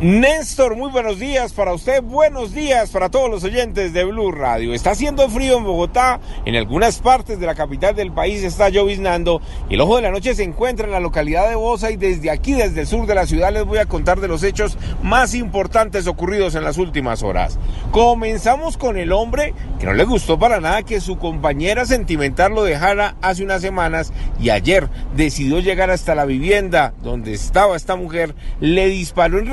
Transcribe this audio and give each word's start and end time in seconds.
Néstor, 0.00 0.76
muy 0.76 0.92
buenos 0.92 1.18
días 1.18 1.52
para 1.52 1.74
usted, 1.74 2.04
buenos 2.04 2.54
días 2.54 2.90
para 2.90 3.08
todos 3.08 3.28
los 3.28 3.42
oyentes 3.42 3.92
de 3.92 4.04
Blue 4.04 4.30
Radio. 4.30 4.72
Está 4.72 4.92
haciendo 4.92 5.28
frío 5.28 5.58
en 5.58 5.64
Bogotá, 5.64 6.20
en 6.44 6.54
algunas 6.54 7.00
partes 7.00 7.40
de 7.40 7.46
la 7.46 7.56
capital 7.56 7.96
del 7.96 8.12
país 8.12 8.44
está 8.44 8.68
lloviznando 8.68 9.42
el 9.68 9.80
ojo 9.80 9.96
de 9.96 10.02
la 10.02 10.12
noche 10.12 10.36
se 10.36 10.44
encuentra 10.44 10.86
en 10.86 10.92
la 10.92 11.00
localidad 11.00 11.48
de 11.48 11.56
Bosa 11.56 11.90
y 11.90 11.96
desde 11.96 12.30
aquí, 12.30 12.52
desde 12.52 12.82
el 12.82 12.86
sur 12.86 13.08
de 13.08 13.16
la 13.16 13.26
ciudad, 13.26 13.52
les 13.52 13.64
voy 13.64 13.78
a 13.78 13.86
contar 13.86 14.20
de 14.20 14.28
los 14.28 14.44
hechos 14.44 14.78
más 15.02 15.34
importantes 15.34 16.06
ocurridos 16.06 16.54
en 16.54 16.62
las 16.62 16.78
últimas 16.78 17.24
horas. 17.24 17.58
Comenzamos 17.90 18.76
con 18.76 18.98
el 18.98 19.10
hombre 19.10 19.52
que 19.80 19.86
no 19.86 19.94
le 19.94 20.04
gustó 20.04 20.38
para 20.38 20.60
nada 20.60 20.84
que 20.84 21.00
su 21.00 21.18
compañera 21.18 21.86
sentimental 21.86 22.52
lo 22.52 22.62
dejara 22.62 23.16
hace 23.20 23.42
unas 23.42 23.62
semanas 23.62 24.12
y 24.38 24.50
ayer 24.50 24.88
decidió 25.16 25.58
llegar 25.58 25.90
hasta 25.90 26.14
la 26.14 26.24
vivienda 26.24 26.94
donde 27.02 27.34
estaba 27.34 27.76
esta 27.76 27.96
mujer, 27.96 28.36
le 28.60 28.86
disparó 28.86 29.40
en 29.40 29.46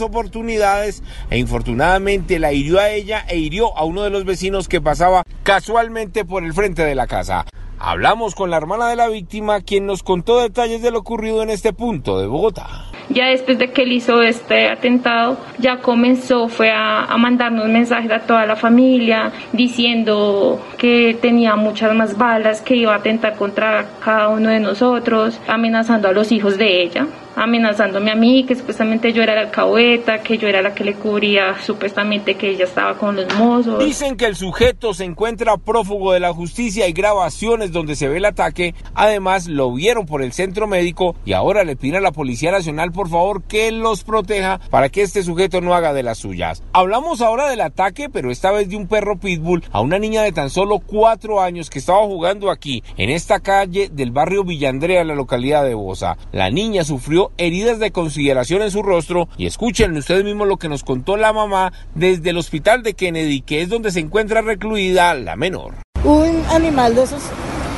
oportunidades 0.00 1.02
e 1.30 1.38
infortunadamente 1.38 2.38
la 2.38 2.52
hirió 2.52 2.80
a 2.80 2.90
ella 2.90 3.24
e 3.28 3.38
hirió 3.38 3.76
a 3.76 3.84
uno 3.84 4.02
de 4.02 4.10
los 4.10 4.24
vecinos 4.24 4.68
que 4.68 4.80
pasaba 4.80 5.24
casualmente 5.42 6.24
por 6.24 6.44
el 6.44 6.54
frente 6.54 6.84
de 6.84 6.94
la 6.94 7.06
casa. 7.06 7.44
Hablamos 7.78 8.34
con 8.34 8.50
la 8.50 8.56
hermana 8.56 8.88
de 8.88 8.96
la 8.96 9.08
víctima, 9.08 9.60
quien 9.60 9.84
nos 9.84 10.02
contó 10.02 10.40
detalles 10.40 10.80
de 10.80 10.90
lo 10.90 11.00
ocurrido 11.00 11.42
en 11.42 11.50
este 11.50 11.72
punto 11.72 12.18
de 12.18 12.26
Bogotá. 12.26 12.86
Ya 13.10 13.26
después 13.26 13.58
de 13.58 13.70
que 13.70 13.82
él 13.82 13.92
hizo 13.92 14.22
este 14.22 14.68
atentado, 14.68 15.36
ya 15.58 15.78
comenzó, 15.78 16.48
fue 16.48 16.70
a, 16.70 17.04
a, 17.04 17.18
mandarnos 17.18 17.68
mensajes 17.68 18.10
a 18.10 18.20
toda 18.20 18.46
la 18.46 18.56
familia 18.56 19.32
diciendo 19.52 20.64
que 20.78 21.18
tenía 21.20 21.56
muchas 21.56 21.94
más 21.94 22.16
balas, 22.16 22.62
que 22.62 22.76
iba 22.76 22.94
a 22.94 22.98
atentar 22.98 23.36
contra 23.36 23.86
cada 24.02 24.28
uno 24.28 24.48
de 24.48 24.60
nosotros, 24.60 25.38
amenazando 25.46 26.08
a 26.08 26.12
los 26.12 26.32
hijos 26.32 26.56
de 26.56 26.82
ella 26.82 27.06
amenazándome 27.36 28.10
a 28.10 28.14
mí, 28.14 28.44
que 28.44 28.54
supuestamente 28.54 29.12
yo 29.12 29.22
era 29.22 29.34
la 29.34 29.42
alcahueta, 29.42 30.22
que 30.22 30.38
yo 30.38 30.48
era 30.48 30.62
la 30.62 30.74
que 30.74 30.84
le 30.84 30.94
cubría 30.94 31.56
supuestamente 31.64 32.34
que 32.36 32.50
ella 32.50 32.64
estaba 32.64 32.96
con 32.96 33.16
los 33.16 33.34
mozos. 33.36 33.84
Dicen 33.84 34.16
que 34.16 34.26
el 34.26 34.36
sujeto 34.36 34.94
se 34.94 35.04
encuentra 35.04 35.56
prófugo 35.56 36.12
de 36.12 36.20
la 36.20 36.32
justicia 36.32 36.88
y 36.88 36.92
grabaciones 36.92 37.72
donde 37.72 37.96
se 37.96 38.08
ve 38.08 38.18
el 38.18 38.24
ataque. 38.24 38.74
Además, 38.94 39.48
lo 39.48 39.72
vieron 39.72 40.06
por 40.06 40.22
el 40.22 40.32
centro 40.32 40.66
médico 40.66 41.16
y 41.24 41.32
ahora 41.32 41.64
le 41.64 41.76
piden 41.76 41.96
a 41.96 42.00
la 42.00 42.12
Policía 42.12 42.52
Nacional 42.52 42.92
por 42.92 43.08
favor 43.08 43.42
que 43.42 43.72
los 43.72 44.04
proteja 44.04 44.60
para 44.70 44.88
que 44.88 45.02
este 45.02 45.22
sujeto 45.22 45.60
no 45.60 45.74
haga 45.74 45.92
de 45.92 46.02
las 46.02 46.18
suyas. 46.18 46.62
Hablamos 46.72 47.20
ahora 47.20 47.48
del 47.48 47.60
ataque, 47.60 48.08
pero 48.08 48.30
esta 48.30 48.50
vez 48.52 48.68
de 48.68 48.76
un 48.76 48.86
perro 48.86 49.18
pitbull 49.18 49.64
a 49.72 49.80
una 49.80 49.98
niña 49.98 50.22
de 50.22 50.32
tan 50.32 50.50
solo 50.50 50.78
cuatro 50.78 51.40
años 51.40 51.70
que 51.70 51.78
estaba 51.78 52.04
jugando 52.04 52.50
aquí, 52.50 52.82
en 52.96 53.10
esta 53.10 53.40
calle 53.40 53.88
del 53.90 54.10
barrio 54.10 54.44
Villandrea, 54.44 55.00
en 55.00 55.08
la 55.08 55.14
localidad 55.14 55.64
de 55.64 55.74
Bosa. 55.74 56.16
La 56.32 56.50
niña 56.50 56.84
sufrió 56.84 57.23
heridas 57.38 57.78
de 57.78 57.90
consideración 57.90 58.62
en 58.62 58.70
su 58.70 58.82
rostro 58.82 59.28
y 59.36 59.46
escuchen 59.46 59.96
ustedes 59.96 60.24
mismos 60.24 60.48
lo 60.48 60.56
que 60.56 60.68
nos 60.68 60.84
contó 60.84 61.16
la 61.16 61.32
mamá 61.32 61.72
desde 61.94 62.30
el 62.30 62.38
hospital 62.38 62.82
de 62.82 62.94
Kennedy, 62.94 63.40
que 63.40 63.62
es 63.62 63.68
donde 63.68 63.90
se 63.90 64.00
encuentra 64.00 64.42
recluida 64.42 65.14
la 65.14 65.36
menor. 65.36 65.74
Un 66.04 66.42
animal 66.50 66.94
de 66.94 67.04
esos 67.04 67.22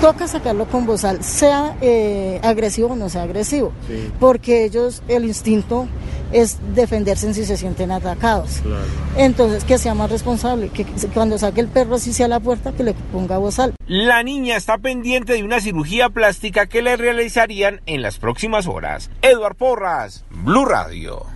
toca 0.01 0.29
sacarlo 0.29 0.67
con 0.67 0.87
bozal, 0.87 1.23
sea 1.23 1.77
eh, 1.81 2.41
agresivo 2.43 2.89
o 2.89 2.97
no 2.97 3.09
sea 3.09 3.23
agresivo, 3.23 3.73
sí. 3.87 4.11
porque 4.21 4.65
ellos, 4.65 5.03
el 5.09 5.25
instinto 5.25 5.87
es 6.33 6.59
defenderse 6.75 7.33
si 7.35 7.45
se 7.45 7.57
sienten 7.57 7.91
atacados. 7.91 8.61
Claro. 8.63 8.85
Entonces, 9.17 9.65
que 9.65 9.79
sea 9.79 9.95
más 9.95 10.11
responsable, 10.11 10.69
que 10.69 10.87
cuando 11.15 11.39
saque 11.39 11.61
el 11.61 11.69
perro 11.69 11.97
así 11.97 12.13
sea 12.13 12.29
la 12.29 12.41
puerta, 12.41 12.73
que 12.73 12.85
le 12.85 12.95
ponga 13.13 13.39
bozal. 13.39 13.75
La 13.87 14.23
niña 14.23 14.57
está 14.57 14.79
pendiente 14.79 15.35
de 15.35 15.45
una 15.45 15.61
cirugía 15.61 16.09
plástica 16.09 16.67
que 16.67 16.83
le 16.83 16.97
realizarían 16.97 17.81
en 17.87 18.03
las 18.03 18.19
próximas 18.19 18.67
horas. 18.67 19.11
Eduard 19.23 19.57
Porras, 19.57 20.25
Blue 20.31 20.65
Radio. 20.65 21.36